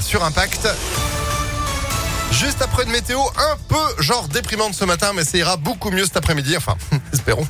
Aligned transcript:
Sur 0.00 0.24
Impact. 0.24 0.68
Juste 2.32 2.60
après 2.60 2.84
une 2.84 2.90
météo 2.90 3.18
un 3.20 3.56
peu 3.68 4.02
genre 4.02 4.28
déprimante 4.28 4.74
ce 4.74 4.84
matin, 4.84 5.12
mais 5.14 5.24
ça 5.24 5.38
ira 5.38 5.56
beaucoup 5.56 5.90
mieux 5.90 6.04
cet 6.04 6.16
après-midi. 6.16 6.56
Enfin, 6.56 6.76
espérons. 7.12 7.46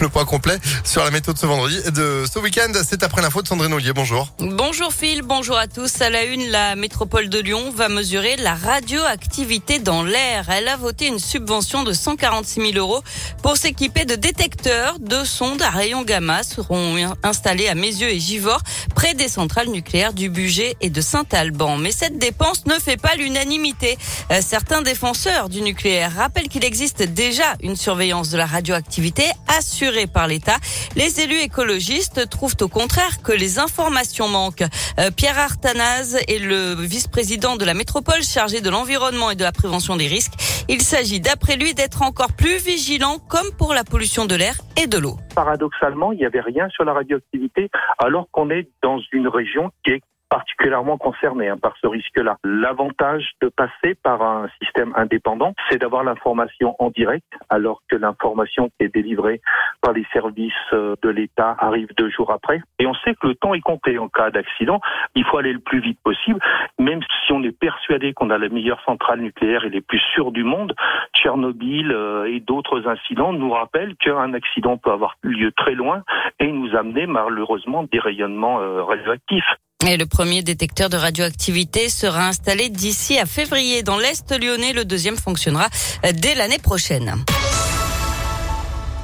Le 0.00 0.08
point 0.08 0.24
complet 0.24 0.56
sur 0.82 1.04
la 1.04 1.10
météo 1.10 1.34
de 1.34 1.38
ce 1.38 1.44
vendredi, 1.44 1.76
de 1.92 2.24
ce 2.32 2.38
week-end, 2.38 2.72
c'est 2.88 3.02
après 3.02 3.20
l'info 3.20 3.42
de 3.42 3.48
Sandrine 3.48 3.74
Ollier. 3.74 3.92
Bonjour. 3.92 4.32
Bonjour 4.38 4.94
Phil, 4.94 5.20
bonjour 5.20 5.58
à 5.58 5.66
tous. 5.66 6.00
À 6.00 6.08
la 6.08 6.24
une, 6.24 6.48
la 6.48 6.74
métropole 6.74 7.28
de 7.28 7.38
Lyon 7.38 7.70
va 7.76 7.90
mesurer 7.90 8.36
la 8.36 8.54
radioactivité 8.54 9.78
dans 9.78 10.02
l'air. 10.02 10.48
Elle 10.48 10.68
a 10.68 10.78
voté 10.78 11.06
une 11.06 11.18
subvention 11.18 11.84
de 11.84 11.92
146 11.92 12.72
000 12.72 12.78
euros 12.78 13.02
pour 13.42 13.58
s'équiper 13.58 14.06
de 14.06 14.14
détecteurs 14.14 14.98
de 15.00 15.22
sondes 15.22 15.60
à 15.60 15.68
rayons 15.68 16.02
gamma 16.02 16.44
seront 16.44 16.96
installés 17.22 17.68
à 17.68 17.74
Mézieux 17.74 18.08
et 18.08 18.20
Givors, 18.20 18.62
près 18.94 19.12
des 19.12 19.28
centrales 19.28 19.68
nucléaires 19.68 20.14
du 20.14 20.30
Bugey 20.30 20.76
et 20.80 20.88
de 20.88 21.00
Saint-Alban. 21.02 21.76
Mais 21.76 21.92
cette 21.92 22.16
dépense 22.16 22.64
ne 22.64 22.78
fait 22.78 22.96
pas 22.96 23.16
l'unanimité. 23.16 23.98
Euh, 24.30 24.40
certains 24.40 24.80
défenseurs 24.80 25.50
du 25.50 25.60
nucléaire 25.60 26.14
rappellent 26.16 26.48
qu'il 26.48 26.64
existe 26.64 27.02
déjà 27.02 27.56
une 27.62 27.76
surveillance 27.76 28.30
de 28.30 28.38
la 28.38 28.46
radioactivité 28.46 29.24
assurée 29.58 29.89
par 30.12 30.26
l'État. 30.26 30.56
Les 30.96 31.20
élus 31.20 31.40
écologistes 31.40 32.28
trouvent 32.30 32.56
au 32.60 32.68
contraire 32.68 33.22
que 33.22 33.32
les 33.32 33.58
informations 33.58 34.28
manquent. 34.28 34.64
Euh, 34.98 35.10
Pierre 35.10 35.38
Artanaz 35.38 36.16
est 36.28 36.38
le 36.38 36.74
vice-président 36.74 37.56
de 37.56 37.64
la 37.64 37.74
métropole 37.74 38.22
chargé 38.22 38.60
de 38.60 38.70
l'environnement 38.70 39.30
et 39.30 39.36
de 39.36 39.42
la 39.42 39.52
prévention 39.52 39.96
des 39.96 40.06
risques. 40.06 40.34
Il 40.68 40.82
s'agit 40.82 41.20
d'après 41.20 41.56
lui 41.56 41.74
d'être 41.74 42.02
encore 42.02 42.32
plus 42.32 42.58
vigilant 42.64 43.18
comme 43.28 43.50
pour 43.58 43.74
la 43.74 43.84
pollution 43.84 44.26
de 44.26 44.34
l'air 44.34 44.54
et 44.80 44.86
de 44.86 44.98
l'eau. 44.98 45.16
Paradoxalement, 45.34 46.12
il 46.12 46.18
n'y 46.18 46.26
avait 46.26 46.40
rien 46.40 46.68
sur 46.68 46.84
la 46.84 46.92
radioactivité 46.92 47.70
alors 47.98 48.28
qu'on 48.30 48.50
est 48.50 48.68
dans 48.82 48.98
une 49.12 49.28
région 49.28 49.70
qui 49.84 49.92
est 49.92 50.02
particulièrement 50.30 50.96
concernés 50.96 51.48
hein, 51.48 51.58
par 51.58 51.74
ce 51.82 51.86
risque-là. 51.86 52.36
L'avantage 52.44 53.32
de 53.42 53.48
passer 53.48 53.94
par 54.02 54.22
un 54.22 54.48
système 54.62 54.92
indépendant, 54.96 55.52
c'est 55.68 55.78
d'avoir 55.78 56.04
l'information 56.04 56.76
en 56.78 56.90
direct, 56.90 57.26
alors 57.50 57.82
que 57.88 57.96
l'information 57.96 58.70
qui 58.70 58.86
est 58.86 58.94
délivrée 58.94 59.42
par 59.82 59.92
les 59.92 60.06
services 60.12 60.52
euh, 60.72 60.94
de 61.02 61.08
l'État 61.10 61.56
arrive 61.58 61.88
deux 61.96 62.10
jours 62.10 62.30
après. 62.30 62.62
Et 62.78 62.86
on 62.86 62.94
sait 62.94 63.14
que 63.14 63.26
le 63.26 63.34
temps 63.34 63.54
est 63.54 63.60
compté 63.60 63.98
en 63.98 64.08
cas 64.08 64.30
d'accident. 64.30 64.80
Il 65.14 65.24
faut 65.24 65.36
aller 65.38 65.52
le 65.52 65.58
plus 65.58 65.80
vite 65.80 65.98
possible, 66.02 66.40
même 66.78 67.00
si 67.02 67.32
on 67.32 67.42
est 67.42 67.58
persuadé 67.58 68.12
qu'on 68.12 68.30
a 68.30 68.38
la 68.38 68.48
meilleure 68.48 68.82
centrale 68.84 69.20
nucléaire 69.20 69.64
et 69.64 69.70
les 69.70 69.80
plus 69.80 70.00
sûres 70.14 70.30
du 70.30 70.44
monde. 70.44 70.74
Tchernobyl 71.14 71.90
euh, 71.90 72.32
et 72.32 72.40
d'autres 72.40 72.86
incidents 72.86 73.32
nous 73.32 73.50
rappellent 73.50 73.96
qu'un 73.96 74.32
accident 74.34 74.76
peut 74.76 74.92
avoir 74.92 75.16
lieu 75.22 75.50
très 75.52 75.74
loin 75.74 76.02
et 76.38 76.52
nous 76.52 76.76
amener 76.76 77.06
malheureusement 77.06 77.84
des 77.90 77.98
rayonnements 77.98 78.60
euh, 78.60 78.84
radioactifs. 78.84 79.56
Et 79.86 79.96
le 79.96 80.06
premier 80.06 80.42
détecteur 80.42 80.90
de 80.90 80.96
radioactivité 80.96 81.88
sera 81.88 82.28
installé 82.28 82.68
d'ici 82.68 83.18
à 83.18 83.26
février 83.26 83.82
dans 83.82 83.98
l'Est 83.98 84.30
lyonnais. 84.38 84.72
Le 84.72 84.84
deuxième 84.84 85.16
fonctionnera 85.16 85.68
dès 86.14 86.34
l'année 86.34 86.58
prochaine. 86.58 87.24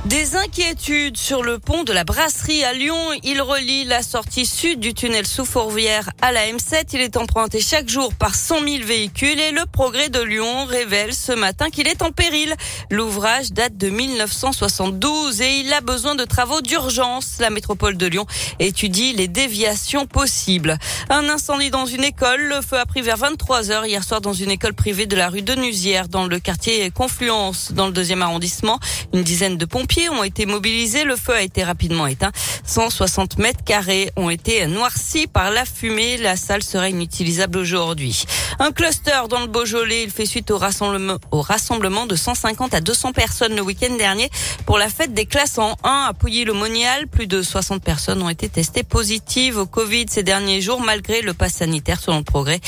Des 0.08 0.36
inquiétudes 0.36 1.16
sur 1.16 1.42
le 1.42 1.58
pont 1.58 1.82
de 1.82 1.92
la 1.92 2.04
Brasserie 2.04 2.62
à 2.62 2.72
Lyon. 2.72 2.96
Il 3.24 3.42
relie 3.42 3.82
la 3.82 4.04
sortie 4.04 4.46
sud 4.46 4.78
du 4.78 4.94
tunnel 4.94 5.26
sous 5.26 5.44
Fourvière 5.44 6.10
à 6.22 6.30
la 6.30 6.46
M7. 6.46 6.84
Il 6.92 7.00
est 7.00 7.16
emprunté 7.16 7.60
chaque 7.60 7.88
jour 7.88 8.14
par 8.14 8.36
100 8.36 8.60
000 8.60 8.84
véhicules 8.84 9.40
et 9.40 9.50
le 9.50 9.66
progrès 9.66 10.08
de 10.08 10.20
Lyon 10.20 10.64
révèle 10.66 11.12
ce 11.12 11.32
matin 11.32 11.70
qu'il 11.70 11.88
est 11.88 12.02
en 12.02 12.12
péril. 12.12 12.54
L'ouvrage 12.88 13.50
date 13.50 13.76
de 13.76 13.88
1972 13.88 15.40
et 15.40 15.58
il 15.58 15.72
a 15.72 15.80
besoin 15.80 16.14
de 16.14 16.22
travaux 16.22 16.60
d'urgence. 16.60 17.38
La 17.40 17.50
métropole 17.50 17.96
de 17.96 18.06
Lyon 18.06 18.26
étudie 18.60 19.12
les 19.12 19.26
déviations 19.26 20.06
possibles. 20.06 20.78
Un 21.10 21.28
incendie 21.28 21.70
dans 21.70 21.86
une 21.86 22.04
école. 22.04 22.42
Le 22.42 22.62
feu 22.62 22.78
a 22.78 22.86
pris 22.86 23.02
vers 23.02 23.16
23 23.16 23.72
heures 23.72 23.86
hier 23.86 24.04
soir 24.04 24.20
dans 24.20 24.34
une 24.34 24.52
école 24.52 24.74
privée 24.74 25.06
de 25.06 25.16
la 25.16 25.30
rue 25.30 25.42
de 25.42 25.56
Nusière 25.56 26.06
dans 26.06 26.26
le 26.26 26.38
quartier 26.38 26.92
Confluence 26.92 27.72
dans 27.72 27.86
le 27.86 27.92
deuxième 27.92 28.22
arrondissement. 28.22 28.78
Une 29.12 29.24
dizaine 29.24 29.56
de 29.56 29.64
pompiers 29.64 29.95
ont 30.10 30.22
été 30.22 30.46
mobilisés. 30.46 31.04
Le 31.04 31.16
feu 31.16 31.34
a 31.34 31.42
été 31.42 31.64
rapidement 31.64 32.06
éteint. 32.06 32.32
160 32.64 33.38
mètres 33.38 33.64
carrés 33.64 34.10
ont 34.16 34.30
été 34.30 34.66
noircis 34.66 35.26
par 35.26 35.50
la 35.50 35.64
fumée. 35.64 36.16
La 36.16 36.36
salle 36.36 36.62
serait 36.62 36.90
inutilisable 36.90 37.58
aujourd'hui. 37.58 38.24
Un 38.58 38.72
cluster 38.72 39.22
dans 39.28 39.40
le 39.40 39.46
Beaujolais. 39.46 40.02
Il 40.04 40.10
fait 40.10 40.26
suite 40.26 40.50
au 40.50 40.58
rassemblement, 40.58 41.18
au 41.30 41.40
rassemblement 41.40 42.06
de 42.06 42.16
150 42.16 42.74
à 42.74 42.80
200 42.80 43.12
personnes 43.12 43.54
le 43.54 43.62
week-end 43.62 43.94
dernier 43.96 44.30
pour 44.66 44.78
la 44.78 44.88
fête 44.88 45.14
des 45.14 45.26
classes 45.26 45.58
en 45.58 45.76
1 45.82 46.06
à 46.08 46.12
Pouilly-le-Monial. 46.14 47.06
Plus 47.06 47.26
de 47.26 47.42
60 47.42 47.82
personnes 47.82 48.22
ont 48.22 48.28
été 48.28 48.48
testées 48.48 48.82
positives 48.82 49.58
au 49.58 49.66
Covid 49.66 50.06
ces 50.10 50.22
derniers 50.22 50.60
jours 50.60 50.80
malgré 50.80 51.22
le 51.22 51.34
pass 51.34 51.54
sanitaire 51.54 52.00
selon 52.00 52.18
le 52.18 52.24
progrès. 52.24 52.60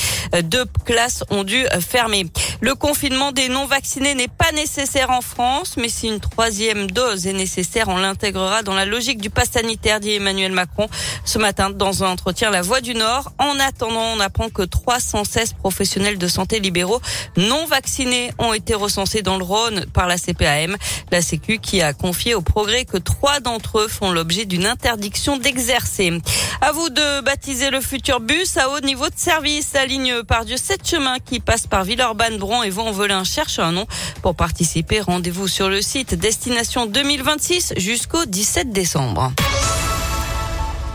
Deux 0.43 0.65
classes 0.85 1.23
ont 1.29 1.43
dû 1.43 1.65
fermer. 1.79 2.25
Le 2.61 2.75
confinement 2.75 3.31
des 3.31 3.49
non-vaccinés 3.49 4.15
n'est 4.15 4.27
pas 4.27 4.51
nécessaire 4.53 5.09
en 5.11 5.21
France, 5.21 5.75
mais 5.77 5.89
si 5.89 6.07
une 6.07 6.19
troisième 6.19 6.89
dose 6.91 7.18
est 7.27 7.33
nécessaire, 7.33 7.87
on 7.87 7.97
l'intégrera 7.97 8.63
dans 8.63 8.73
la 8.73 8.85
logique 8.85 9.19
du 9.19 9.29
pass 9.29 9.51
sanitaire, 9.51 9.99
dit 9.99 10.13
Emmanuel 10.13 10.51
Macron 10.51 10.87
ce 11.25 11.37
matin 11.37 11.69
dans 11.69 12.03
un 12.03 12.09
entretien 12.09 12.49
La 12.49 12.61
Voix 12.61 12.81
du 12.81 12.95
Nord. 12.95 13.31
En 13.37 13.59
attendant, 13.59 14.13
on 14.15 14.19
apprend 14.19 14.49
que 14.49 14.61
316 14.61 15.53
professionnels 15.53 16.17
de 16.17 16.27
santé 16.27 16.59
libéraux 16.59 17.01
non 17.37 17.65
vaccinés 17.65 18.31
ont 18.37 18.53
été 18.53 18.73
recensés 18.73 19.21
dans 19.21 19.37
le 19.37 19.43
Rhône 19.43 19.85
par 19.93 20.07
la 20.07 20.17
CPAM, 20.17 20.77
la 21.11 21.21
Sécu 21.21 21.59
qui 21.59 21.81
a 21.81 21.93
confié 21.93 22.35
au 22.35 22.41
progrès 22.41 22.85
que 22.85 22.97
trois 22.97 23.39
d'entre 23.39 23.79
eux 23.79 23.87
font 23.87 24.11
l'objet 24.11 24.45
d'une 24.45 24.65
interdiction 24.65 25.37
d'exercer. 25.37 26.13
À 26.61 26.71
vous 26.71 26.89
de 26.89 27.21
baptiser 27.21 27.69
le 27.69 27.81
futur 27.81 28.19
bus 28.19 28.57
à 28.57 28.69
haut 28.69 28.79
niveau 28.81 29.07
de 29.07 29.17
service. 29.17 29.71
La 29.73 29.85
ligne 29.85 30.23
par 30.23 30.45
Dieu 30.45 30.57
7 30.57 30.87
chemins 30.87 31.19
qui 31.19 31.39
passe 31.39 31.67
par 31.67 31.83
Villeurbanne, 31.83 32.37
Bron 32.37 32.63
et 32.63 32.69
Vaux-en-Velin 32.69 33.23
cherche 33.23 33.59
un 33.59 33.71
nom. 33.71 33.85
Pour 34.21 34.35
participer, 34.35 34.99
rendez-vous 34.99 35.47
sur 35.47 35.69
le 35.69 35.81
site 35.81 36.15
Destination 36.15 36.85
2026 37.09 37.73
jusqu'au 37.77 38.23
17 38.25 38.71
décembre. 38.71 39.31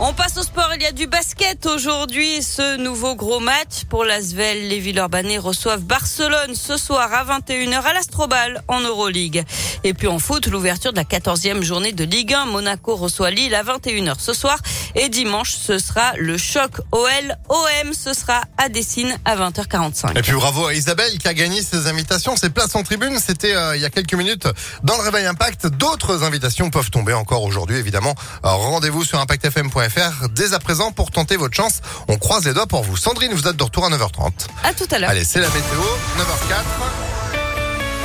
On 0.01 0.13
passe 0.13 0.37
au 0.37 0.43
sport. 0.43 0.71
Il 0.75 0.83
y 0.83 0.87
a 0.87 0.93
du 0.93 1.07
basket 1.07 1.67
aujourd'hui. 1.67 2.43
Ce 2.43 2.77
nouveau 2.79 3.15
gros 3.15 3.39
match 3.39 3.85
pour 3.89 4.05
l'Asvel. 4.05 4.67
Les 4.69 4.81
Villeurbanais 4.81 5.39
reçoivent 5.39 5.83
Barcelone 5.83 6.57
ce 6.57 6.77
soir 6.77 7.09
à 7.15 7.25
21h 7.25 7.81
à 7.81 7.93
l'Astrobal 7.93 8.65
en 8.67 8.81
Euroleague. 8.81 9.45
Et 9.85 9.95
puis 9.95 10.09
en 10.09 10.19
foot, 10.19 10.49
l'ouverture 10.49 10.93
de 10.93 10.97
la 10.97 11.05
14e 11.05 11.63
journée 11.63 11.93
de 11.93 12.03
Ligue 12.03 12.35
1. 12.35 12.47
Monaco 12.47 12.97
reçoit 12.97 13.31
Lille 13.31 13.55
à 13.55 13.63
21h 13.63 14.17
ce 14.19 14.33
soir. 14.33 14.59
Et 14.97 15.09
dimanche, 15.09 15.55
ce 15.55 15.79
sera 15.79 16.13
le 16.17 16.37
choc 16.39 16.73
OL-OM. 16.91 17.93
Ce 17.93 18.15
sera 18.15 18.43
à 18.59 18.69
Dessine 18.69 19.17
à 19.25 19.37
20h45. 19.37 20.19
Et 20.19 20.23
puis 20.23 20.33
bravo 20.33 20.67
à 20.67 20.75
Isabelle 20.75 21.19
qui 21.19 21.29
a 21.29 21.35
gagné 21.35 21.63
ses 21.63 21.87
invitations, 21.87 22.37
ses 22.37 22.51
places 22.51 22.75
en 22.75 22.83
tribune. 22.83 23.17
C'était 23.25 23.55
euh, 23.55 23.77
il 23.77 23.83
y 23.83 23.85
a 23.85 23.91
quelques 23.91 24.15
minutes 24.15 24.49
dans 24.83 24.97
le 24.97 25.03
Réveil 25.03 25.27
Impact. 25.27 25.69
D'autres 25.69 26.25
invitations 26.25 26.69
peuvent 26.71 26.91
tomber 26.91 27.13
encore 27.13 27.45
aujourd'hui, 27.45 27.77
évidemment. 27.77 28.17
Rendez-vous 28.43 29.05
sur 29.05 29.21
impactfm.fr 29.21 29.84
faire 29.89 30.29
dès 30.31 30.55
à 30.55 30.59
présent 30.59 30.93
pour 30.93 31.11
tenter 31.11 31.37
votre 31.37 31.55
chance. 31.55 31.81
On 32.09 32.17
croise 32.17 32.45
les 32.45 32.55
doigts 32.55 32.67
pour 32.67 32.83
vous. 32.83 32.97
Sandrine, 32.97 33.33
vous 33.33 33.47
êtes 33.49 33.57
de 33.57 33.63
retour 33.63 33.85
à 33.85 33.91
9h30. 33.91 34.33
À 34.63 34.73
tout 34.75 34.87
à 34.91 34.99
l'heure. 34.99 35.11
Allez, 35.11 35.25
c'est 35.25 35.41
la 35.41 35.49
météo, 35.49 35.81
9h04. 36.19 37.14